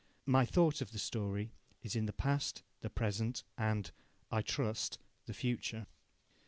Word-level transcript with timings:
My 0.25 0.47
thought 0.47 0.81
of 0.81 0.91
the 0.93 0.97
story 0.97 1.51
is 1.83 1.95
in 1.95 2.07
the 2.07 2.11
past, 2.11 2.63
the 2.79 2.89
present, 2.89 3.43
and 3.55 3.91
I 4.31 4.41
trust 4.41 4.97
the 5.27 5.33
future. 5.35 5.85